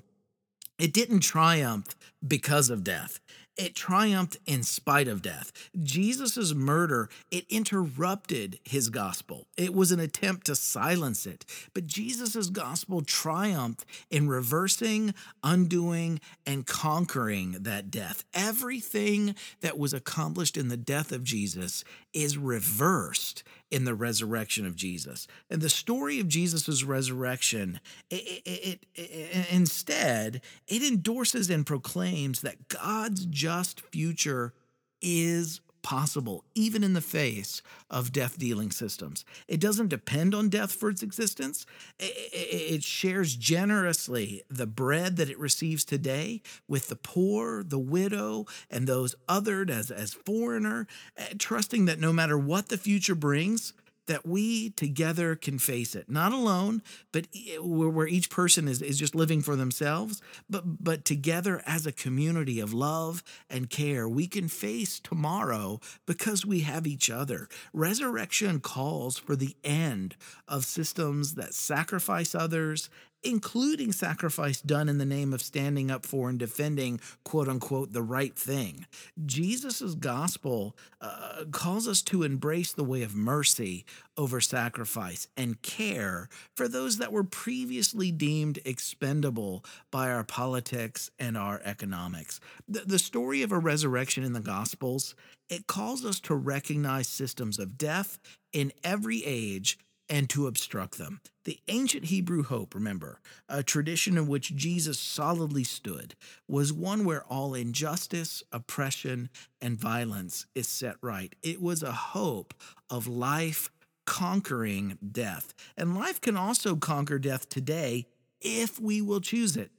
it 0.79 0.93
didn't 0.93 1.19
triumph 1.19 1.95
because 2.25 2.69
of 2.69 2.83
death. 2.83 3.19
It 3.61 3.75
triumphed 3.75 4.37
in 4.47 4.63
spite 4.63 5.07
of 5.07 5.21
death. 5.21 5.51
Jesus' 5.83 6.51
murder, 6.51 7.09
it 7.29 7.45
interrupted 7.47 8.57
his 8.63 8.89
gospel. 8.89 9.45
It 9.55 9.75
was 9.75 9.91
an 9.91 9.99
attempt 9.99 10.47
to 10.47 10.55
silence 10.55 11.27
it. 11.27 11.45
But 11.75 11.85
Jesus' 11.85 12.49
gospel 12.49 13.03
triumphed 13.03 13.85
in 14.09 14.27
reversing, 14.27 15.13
undoing, 15.43 16.19
and 16.43 16.65
conquering 16.65 17.57
that 17.59 17.91
death. 17.91 18.23
Everything 18.33 19.35
that 19.59 19.77
was 19.77 19.93
accomplished 19.93 20.57
in 20.57 20.69
the 20.69 20.75
death 20.75 21.11
of 21.11 21.23
Jesus 21.23 21.83
is 22.13 22.39
reversed 22.39 23.43
in 23.71 23.85
the 23.85 23.95
resurrection 23.95 24.65
of 24.65 24.75
Jesus. 24.75 25.27
And 25.49 25.61
the 25.61 25.69
story 25.69 26.19
of 26.19 26.27
Jesus' 26.27 26.83
resurrection, 26.83 27.79
it, 28.09 28.41
it, 28.45 28.85
it, 28.93 29.47
instead, 29.51 30.41
it 30.67 30.83
endorses 30.83 31.49
and 31.49 31.65
proclaims 31.65 32.41
that 32.41 32.67
God's 32.67 33.25
just 33.25 33.79
future 33.79 34.53
is 35.01 35.61
possible, 35.81 36.43
even 36.55 36.83
in 36.83 36.93
the 36.93 37.01
face 37.01 37.61
of 37.89 38.11
death 38.11 38.37
dealing 38.37 38.71
systems. 38.71 39.25
It 39.47 39.59
doesn't 39.59 39.89
depend 39.89 40.33
on 40.35 40.49
death 40.49 40.71
for 40.71 40.89
its 40.89 41.03
existence. 41.03 41.65
It 41.99 42.83
shares 42.83 43.35
generously 43.35 44.43
the 44.49 44.67
bread 44.67 45.17
that 45.17 45.29
it 45.29 45.39
receives 45.39 45.83
today 45.83 46.41
with 46.67 46.87
the 46.87 46.95
poor, 46.95 47.63
the 47.63 47.79
widow, 47.79 48.45
and 48.69 48.87
those 48.87 49.15
othered 49.27 49.69
as, 49.69 49.91
as 49.91 50.13
foreigner, 50.13 50.87
eh, 51.17 51.33
trusting 51.37 51.85
that 51.85 51.99
no 51.99 52.13
matter 52.13 52.37
what 52.37 52.69
the 52.69 52.77
future 52.77 53.15
brings, 53.15 53.73
that 54.07 54.25
we 54.25 54.71
together 54.71 55.35
can 55.35 55.59
face 55.59 55.95
it. 55.95 56.09
Not 56.09 56.31
alone 56.31 56.81
but 57.11 57.27
where 57.59 58.07
each 58.07 58.29
person 58.29 58.67
is, 58.67 58.81
is 58.81 58.97
just 58.97 59.15
living 59.15 59.41
for 59.41 59.55
themselves 59.55 60.21
but 60.49 60.83
but 60.83 61.05
together 61.05 61.61
as 61.65 61.85
a 61.85 61.91
community 61.91 62.59
of 62.59 62.73
love 62.73 63.23
and 63.49 63.69
care 63.69 64.07
we 64.07 64.27
can 64.27 64.47
face 64.47 64.99
tomorrow 64.99 65.79
because 66.05 66.45
we 66.45 66.61
have 66.61 66.87
each 66.87 67.09
other. 67.09 67.47
Resurrection 67.73 68.59
calls 68.59 69.17
for 69.17 69.35
the 69.35 69.55
end 69.63 70.15
of 70.47 70.65
systems 70.65 71.35
that 71.35 71.53
sacrifice 71.53 72.35
others 72.35 72.89
including 73.23 73.91
sacrifice 73.91 74.61
done 74.61 74.89
in 74.89 74.97
the 74.97 75.05
name 75.05 75.33
of 75.33 75.41
standing 75.41 75.91
up 75.91 76.05
for 76.05 76.29
and 76.29 76.39
defending, 76.39 76.99
quote 77.23 77.47
unquote, 77.47 77.93
the 77.93 78.01
right 78.01 78.35
thing. 78.35 78.85
Jesus' 79.25 79.95
gospel 79.95 80.75
uh, 80.99 81.45
calls 81.51 81.87
us 81.87 82.01
to 82.03 82.23
embrace 82.23 82.73
the 82.73 82.83
way 82.83 83.03
of 83.03 83.15
mercy 83.15 83.85
over 84.17 84.41
sacrifice 84.41 85.27
and 85.37 85.61
care 85.61 86.29
for 86.55 86.67
those 86.67 86.97
that 86.97 87.11
were 87.11 87.23
previously 87.23 88.11
deemed 88.11 88.59
expendable 88.65 89.63
by 89.91 90.09
our 90.09 90.23
politics 90.23 91.09
and 91.19 91.37
our 91.37 91.61
economics. 91.63 92.39
The, 92.67 92.81
the 92.81 92.99
story 92.99 93.41
of 93.41 93.51
a 93.51 93.59
resurrection 93.59 94.23
in 94.23 94.33
the 94.33 94.39
gospels, 94.39 95.15
it 95.49 95.67
calls 95.67 96.05
us 96.05 96.19
to 96.21 96.35
recognize 96.35 97.07
systems 97.07 97.59
of 97.59 97.77
death 97.77 98.19
in 98.53 98.71
every 98.83 99.23
age 99.25 99.77
and 100.11 100.29
to 100.29 100.45
obstruct 100.45 100.97
them. 100.97 101.21
The 101.45 101.59
ancient 101.69 102.05
Hebrew 102.05 102.43
hope, 102.43 102.75
remember, 102.75 103.21
a 103.47 103.63
tradition 103.63 104.17
in 104.17 104.27
which 104.27 104.53
Jesus 104.55 104.99
solidly 104.99 105.63
stood, 105.63 106.15
was 106.49 106.73
one 106.73 107.05
where 107.05 107.23
all 107.23 107.53
injustice, 107.53 108.43
oppression, 108.51 109.29
and 109.61 109.79
violence 109.79 110.45
is 110.53 110.67
set 110.67 110.97
right. 111.01 111.33
It 111.41 111.61
was 111.61 111.81
a 111.81 111.93
hope 111.93 112.53
of 112.89 113.07
life 113.07 113.71
conquering 114.05 114.97
death. 115.11 115.53
And 115.77 115.95
life 115.95 116.19
can 116.19 116.35
also 116.35 116.75
conquer 116.75 117.17
death 117.17 117.47
today 117.47 118.05
if 118.41 118.81
we 118.81 119.01
will 119.01 119.21
choose 119.21 119.55
it. 119.55 119.71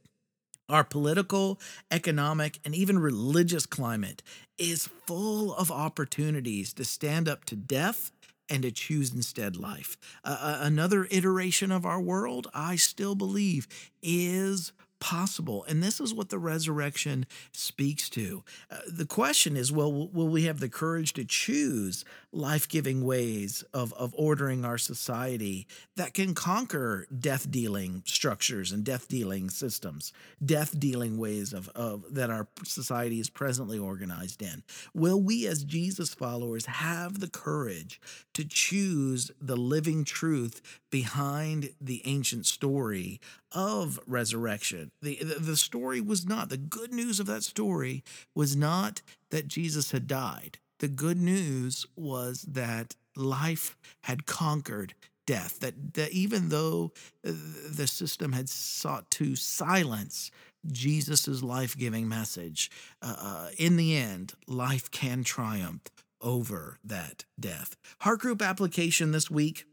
Our 0.69 0.85
political, 0.85 1.61
economic, 1.91 2.59
and 2.65 2.75
even 2.75 2.99
religious 2.99 3.67
climate 3.67 4.23
is 4.57 4.89
full 5.07 5.55
of 5.55 5.71
opportunities 5.71 6.73
to 6.75 6.85
stand 6.85 7.29
up 7.29 7.45
to 7.47 7.57
death 7.57 8.13
and 8.53 8.63
to 8.63 8.71
choose 8.71 9.15
instead 9.15 9.57
life. 9.57 9.97
Uh, 10.23 10.59
another 10.61 11.09
iteration 11.11 11.73
of 11.73 11.87
our 11.87 12.01
world, 12.01 12.49
I 12.53 12.77
still 12.77 13.15
believe, 13.15 13.67
is 14.03 14.73
possible. 15.03 15.65
And 15.69 15.83
this 15.83 16.01
is 16.01 16.15
what 16.15 16.29
the 16.29 16.39
resurrection 16.39 17.27
speaks 17.51 18.09
to. 18.11 18.45
Uh, 18.71 18.77
the 18.87 19.05
question 19.05 19.57
is 19.57 19.73
well, 19.73 19.93
will 19.93 20.29
we 20.29 20.45
have 20.45 20.61
the 20.61 20.69
courage 20.69 21.13
to 21.15 21.25
choose 21.25 22.05
life 22.31 22.69
giving 22.69 23.05
ways 23.05 23.65
of, 23.75 23.93
of 23.95 24.15
ordering 24.17 24.65
our 24.65 24.79
society 24.79 25.67
that 25.97 26.15
can 26.15 26.37
conquer 26.37 27.09
death 27.19 27.51
dealing 27.51 28.05
structures 28.07 28.71
and 28.71 28.85
death 28.85 29.09
dealing 29.09 29.51
systems, 29.51 30.13
death 30.43 30.79
dealing 30.79 31.19
ways 31.19 31.53
of, 31.53 31.69
of 31.71 32.05
that 32.15 32.31
our 32.31 32.47
society 32.63 33.19
is 33.19 33.29
presently 33.29 33.81
organized 33.81 34.41
in? 34.41 34.63
Will 34.95 35.21
we, 35.21 35.49
as 35.49 35.65
Jesus 35.65 36.15
followers, 36.15 36.67
have 36.67 37.19
the 37.19 37.29
courage 37.29 38.01
to 38.35 38.45
choose 38.45 39.33
the 39.41 39.57
living 39.57 40.05
truth 40.05 40.63
behind 40.91 41.71
the 41.81 42.03
ancient 42.05 42.47
story 42.47 43.21
of 43.55 43.99
resurrection. 44.07 44.91
The, 45.01 45.17
the, 45.17 45.35
the, 45.41 45.57
story 45.57 46.01
was 46.01 46.27
not, 46.27 46.49
the 46.49 46.57
good 46.57 46.93
news 46.93 47.21
of 47.21 47.27
that 47.27 47.43
story 47.43 48.03
was 48.35 48.57
not 48.57 49.03
that 49.31 49.49
Jesus 49.49 49.91
had 49.91 50.07
died. 50.07 50.59
The 50.79 50.89
good 50.89 51.19
news 51.19 51.87
was 51.97 52.43
that 52.43 52.97
life 53.17 53.77
had 54.03 54.27
conquered 54.27 54.95
death, 55.27 55.61
that, 55.61 55.95
that 55.95 56.13
even 56.13 56.49
though 56.49 56.93
uh, 57.27 57.33
the 57.71 57.87
system 57.87 58.33
had 58.33 58.49
sought 58.49 59.11
to 59.13 59.37
silence 59.37 60.31
Jesus' 60.71 61.43
life 61.43 61.77
giving 61.77 62.09
message, 62.09 62.71
uh, 63.01 63.15
uh, 63.19 63.49
in 63.59 63.77
the 63.77 63.97
end, 63.97 64.35
life 64.47 64.91
can 64.91 65.25
triumph 65.25 65.83
over 66.21 66.79
that 66.85 67.25
death. 67.39 67.77
Heart 68.01 68.21
group 68.21 68.43
application 68.43 69.13
this 69.13 69.31
week 69.31 69.67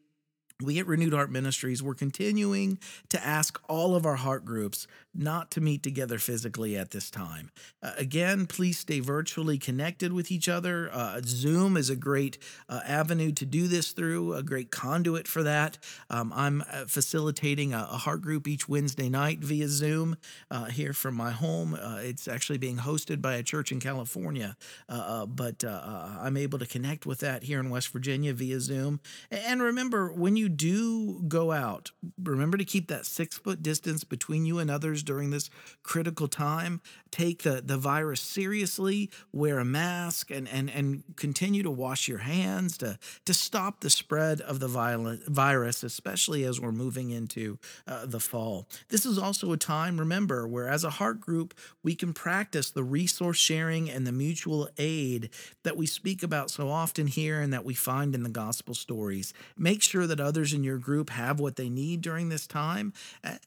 we 0.62 0.78
at 0.78 0.88
Renewed 0.88 1.13
Heart 1.13 1.32
Ministries, 1.32 1.82
we're 1.82 1.94
continuing 1.94 2.80
to 3.08 3.25
ask 3.25 3.62
all 3.70 3.96
of 3.96 4.06
our 4.06 4.18
heart 4.18 4.44
groups 4.44 4.88
not 5.16 5.51
to 5.51 5.62
meet 5.62 5.82
together 5.82 6.20
physically 6.20 6.78
at 6.78 6.92
this 6.92 7.10
time. 7.10 7.50
Uh, 7.82 7.94
again, 7.98 8.46
please 8.46 8.78
stay 8.78 9.00
virtually 9.00 9.58
connected 9.58 10.12
with 10.12 10.32
each 10.32 10.50
other. 10.50 10.89
Uh, 10.92 11.22
Zoom 11.24 11.78
is 11.78 11.89
a 11.89 11.96
great 11.96 12.38
uh, 12.68 12.82
avenue 12.86 13.32
to 13.32 13.46
do 13.46 13.68
this 13.68 13.92
through, 13.92 14.34
a 14.34 14.44
great 14.44 14.70
conduit 14.70 15.28
for 15.28 15.44
that. 15.44 15.78
Um, 16.10 16.34
I'm 16.36 16.62
uh, 16.62 16.86
facilitating 16.88 17.74
a, 17.74 17.88
a, 17.92 17.98
heart 17.98 18.22
group 18.22 18.48
each 18.48 18.68
Wednesday 18.68 19.10
night 19.10 19.39
via 19.39 19.68
Zoom 19.68 20.18
uh, 20.51 20.66
here 20.66 20.94
from 20.94 21.16
my 21.16 21.32
home. 21.32 21.74
Uh, 21.74 22.00
it's 22.01 22.28
actually 22.28 22.58
being 22.58 22.78
hosted 22.78 23.22
by 23.22 23.36
a 23.36 23.44
church 23.44 23.72
in 23.72 23.80
California, 23.80 24.56
but 24.88 25.63
I'm 25.63 26.38
able 26.38 26.60
to 26.60 26.66
connect 26.66 27.06
with 27.06 27.20
that 27.20 27.44
here 27.44 27.60
in 27.60 27.70
West 27.70 27.89
Virginia 27.89 28.34
via 28.34 28.60
Zoom. 28.60 29.00
And 29.32 29.62
remember, 29.62 30.12
when 30.12 30.36
you 30.36 30.49
do 30.56 31.22
go 31.27 31.51
out, 31.51 31.91
remember 32.22 32.58
to 32.58 32.65
keep 32.65 32.88
that 32.88 33.06
six 33.06 33.38
foot 33.38 33.62
distance 33.62 34.03
between 34.03 34.46
you 34.46 34.60
and 34.60 34.72
others 34.72 35.03
during 35.03 35.29
this 35.29 35.50
critical 35.84 36.27
time. 36.27 36.82
Take 37.12 37.44
the, 37.44 37.62
the 37.65 37.77
virus 37.77 38.22
seriously, 38.22 39.10
wear 39.32 39.60
a 39.60 39.65
mask, 39.65 40.29
and, 40.32 40.48
and, 40.48 40.70
and 40.70 41.03
continue 41.15 41.63
to 41.63 41.72
wash 41.72 42.08
your 42.08 42.20
hands 42.20 42.77
to, 42.79 42.98
to 43.25 43.34
stop 43.34 43.82
the 43.82 43.89
spread 43.89 44.41
of 44.41 44.60
the 44.60 44.68
violent 44.68 45.25
virus, 45.27 45.84
especially 45.84 46.44
as 46.44 46.60
we're 46.60 46.72
moving 46.72 47.10
into 47.10 47.58
uh, 47.88 48.06
the 48.06 48.20
fall. 48.20 48.68
This 48.89 49.06
is 49.06 49.18
also 49.18 49.51
a 49.51 49.58
time, 49.58 50.00
remember, 50.00 50.48
where 50.48 50.68
as 50.68 50.84
a 50.84 50.91
heart 50.91 51.20
group, 51.20 51.53
we 51.84 51.96
can 51.96 52.13
practice 52.13 52.72
the 52.72 52.84
resource 52.84 53.38
sharing 53.38 53.89
and 53.89 54.06
the 54.06 54.12
mutual 54.12 54.70
aid 54.77 55.29
that 55.63 55.77
we 55.77 55.86
speak 55.86 56.24
about 56.24 56.51
so 56.51 56.70
often 56.70 57.08
here 57.08 57.41
and 57.41 57.51
that 57.51 57.65
we 57.65 57.74
find 57.74 58.15
in 58.15 58.24
the 58.24 58.29
gospel 58.29 58.74
stories. 58.74 59.34
Make 59.58 59.82
sure 59.82 60.08
that 60.08 60.20
others 60.20 60.38
others 60.39 60.53
in 60.53 60.63
your 60.63 60.77
group 60.77 61.10
have 61.10 61.38
what 61.38 61.58
they 61.58 61.67
need 61.67 62.00
during 62.00 62.29
this 62.29 62.48
time 62.48 62.93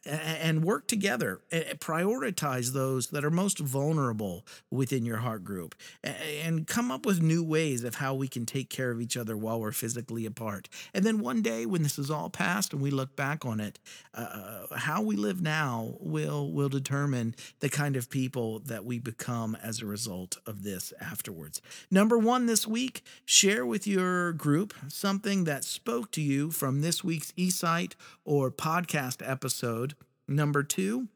and 0.04 0.62
work 0.62 0.86
together. 0.86 1.40
Prioritize 1.50 2.74
those 2.74 3.06
that 3.06 3.24
are 3.24 3.30
most 3.30 3.58
vulnerable 3.58 4.44
within 4.70 5.06
your 5.06 5.16
heart 5.16 5.42
group 5.42 5.74
and 6.04 6.66
come 6.66 6.90
up 6.90 7.06
with 7.06 7.22
new 7.22 7.42
ways 7.42 7.82
of 7.82 7.94
how 7.94 8.12
we 8.12 8.28
can 8.28 8.44
take 8.44 8.68
care 8.68 8.90
of 8.90 9.00
each 9.00 9.16
other 9.16 9.38
while 9.38 9.58
we're 9.58 9.72
physically 9.72 10.26
apart. 10.26 10.68
And 10.92 11.02
then 11.02 11.20
one 11.20 11.40
day 11.40 11.64
when 11.64 11.82
this 11.82 11.98
is 11.98 12.10
all 12.10 12.28
past 12.28 12.74
and 12.74 12.82
we 12.82 12.90
look 12.90 13.16
back 13.16 13.46
on 13.46 13.58
it, 13.58 13.78
uh, 14.12 14.66
how 14.76 15.00
we 15.00 15.16
live 15.16 15.40
now 15.40 15.94
will 15.98 16.52
will 16.52 16.68
determine 16.68 17.34
the 17.60 17.70
kind 17.70 17.96
of 17.96 18.10
people 18.10 18.58
that 18.58 18.84
we 18.84 18.98
become 18.98 19.56
as 19.62 19.80
a 19.80 19.86
result 19.86 20.36
of 20.44 20.62
this 20.62 20.92
afterwards. 21.00 21.62
Number 21.90 22.18
1 22.18 22.44
this 22.44 22.66
week, 22.66 23.02
share 23.24 23.64
with 23.64 23.86
your 23.86 24.34
group 24.34 24.74
something 24.88 25.44
that 25.44 25.64
spoke 25.64 26.10
to 26.10 26.20
you 26.20 26.50
from 26.50 26.81
this 26.82 27.02
week's 27.02 27.32
eSight 27.32 27.94
or 28.24 28.50
podcast 28.50 29.28
episode. 29.28 29.94
Number 30.28 30.62
two, 30.62 31.08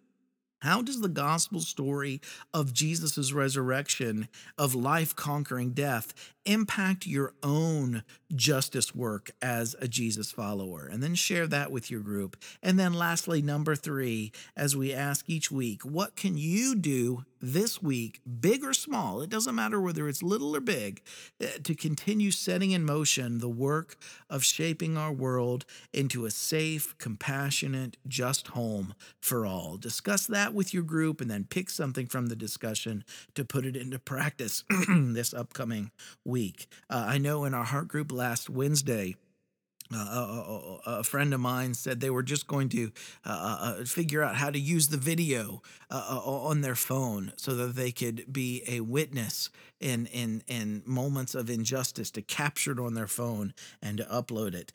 how 0.61 0.81
does 0.81 1.01
the 1.01 1.09
gospel 1.09 1.61
story 1.61 2.21
of 2.55 2.73
Jesus' 2.73 3.33
resurrection, 3.33 4.27
of 4.57 4.75
life 4.75 5.15
conquering 5.15 5.71
death, 5.71 6.15
impact 6.47 7.07
your 7.07 7.35
own 7.43 8.03
justice 8.35 8.95
work 8.95 9.31
as 9.43 9.77
a 9.81 9.87
Jesus 9.87 10.33
follower? 10.33 10.89
And 10.91 11.03
then 11.03 11.15
share 11.15 11.47
that 11.47 11.71
with 11.71 11.91
your 11.91 12.01
group. 12.01 12.37
And 12.63 12.79
then, 12.79 12.95
lastly, 12.95 13.43
number 13.43 13.77
three, 13.77 14.33
as 14.57 14.75
we 14.75 14.95
ask 14.95 15.29
each 15.29 15.51
week, 15.51 15.85
what 15.85 16.17
can 16.17 16.39
you 16.39 16.75
do 16.75 17.25
this 17.41 17.83
week, 17.83 18.21
big 18.41 18.65
or 18.65 18.73
small, 18.73 19.21
it 19.21 19.31
doesn't 19.31 19.55
matter 19.55 19.81
whether 19.81 20.09
it's 20.09 20.23
little 20.23 20.55
or 20.57 20.61
big, 20.61 21.03
eh, 21.41 21.59
to 21.63 21.75
continue 21.75 22.31
setting 22.31 22.71
in 22.71 22.85
motion 22.85 23.39
the 23.39 23.49
work 23.49 23.97
of 24.31 24.45
shaping 24.45 24.97
our 24.97 25.13
world 25.13 25.65
into 25.93 26.27
a 26.27 26.31
safe, 26.31 26.97
compassionate, 26.99 27.97
just 28.07 28.49
home 28.49 28.95
for 29.21 29.47
all. 29.47 29.77
Discuss 29.77 30.27
that 30.27 30.55
with 30.55 30.73
your 30.73 30.83
group 30.83 31.21
and 31.21 31.31
then 31.31 31.45
pick 31.45 31.71
something 31.71 32.07
from 32.07 32.27
the 32.27 32.37
discussion 32.37 33.05
to 33.35 33.45
put 33.45 33.67
it 33.67 33.77
into 33.77 33.99
practice 33.99 34.65
this 34.89 35.35
upcoming 35.35 35.91
week. 36.25 36.69
Uh, 36.89 37.05
I 37.09 37.19
know 37.19 37.45
in 37.45 37.55
our 37.55 37.65
heart 37.65 37.89
group 37.89 38.13
last 38.13 38.49
Wednesday, 38.49 39.17
uh, 39.95 39.99
a, 39.99 40.81
a, 40.87 41.05
friend 41.05 41.33
of 41.33 41.41
mine 41.41 41.75
said 41.75 42.01
they 42.01 42.11
were 42.11 42.23
just 42.23 42.47
going 42.47 42.69
to 42.69 42.91
uh, 43.25 43.29
uh, 43.29 43.59
uh 43.81 43.85
figure 43.85 44.23
out 44.23 44.37
how 44.37 44.51
to 44.51 44.59
use 44.59 44.89
the 44.89 44.97
video 44.97 45.63
uh, 45.91 46.05
uh, 46.11 46.31
on 46.31 46.61
their 46.61 46.75
phone 46.75 47.33
so 47.37 47.55
that 47.55 47.77
they 47.77 47.93
could 47.93 48.33
be 48.33 48.65
a 48.67 48.81
witness 48.81 49.51
in 49.79 50.07
in 50.07 50.43
in 50.49 50.83
moments 50.87 51.35
of 51.35 51.51
injustice 51.51 52.11
to 52.11 52.23
capture 52.23 52.73
it 52.73 52.81
on 52.81 52.95
their 52.95 53.07
phone 53.07 53.55
and 53.81 53.99
to 53.99 54.05
upload 54.05 54.55
it. 54.55 54.73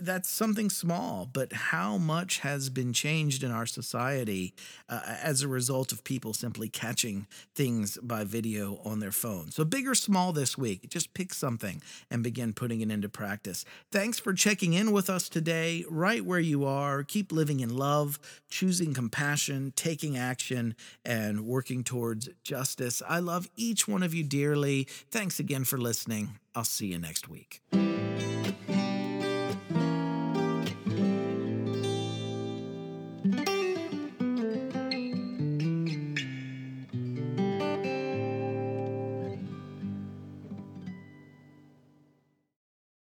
that's 0.00 0.28
something 0.28 0.70
small, 0.70 1.28
but 1.32 1.52
how 1.52 1.96
much 1.96 2.40
has 2.40 2.68
been 2.68 2.92
changed 2.92 3.42
in 3.42 3.50
our 3.50 3.66
society 3.66 4.54
as 4.88 5.42
a 5.42 5.48
result 5.48 5.90
of 5.90 6.04
people 6.04 6.34
simply 6.34 6.68
catching 6.68 7.26
things 7.54 7.98
by 8.02 8.24
video 8.24 8.78
on 8.84 9.00
their 9.00 9.10
phone. 9.10 9.50
So 9.50 9.64
big 9.64 9.88
or 9.88 9.94
small 9.94 10.32
this 10.32 10.58
week, 10.58 10.88
just 10.88 11.14
pick 11.14 11.32
something 11.32 11.82
and 12.10 12.22
begin 12.22 12.52
putting 12.52 12.82
it 12.82 12.90
into 12.90 13.08
practice. 13.08 13.64
Thanks 13.90 14.18
for 14.18 14.32
checking 14.32 14.72
in 14.72 14.92
with 14.92 15.10
us 15.10 15.28
today, 15.28 15.84
right 15.88 16.24
where 16.24 16.40
you 16.40 16.64
are. 16.64 17.02
Keep 17.02 17.32
living 17.32 17.60
in 17.60 17.76
love, 17.76 18.18
choosing 18.48 18.94
compassion, 18.94 19.72
taking 19.76 20.16
action, 20.16 20.74
and 21.04 21.46
working 21.46 21.84
towards 21.84 22.28
justice. 22.42 23.02
I 23.08 23.18
love 23.20 23.48
each 23.56 23.86
one 23.86 24.02
of 24.02 24.14
you 24.14 24.24
dearly. 24.24 24.84
Thanks 25.10 25.38
again 25.38 25.64
for 25.64 25.78
listening. 25.78 26.38
I'll 26.54 26.64
see 26.64 26.86
you 26.86 26.98
next 26.98 27.28
week. 27.28 27.60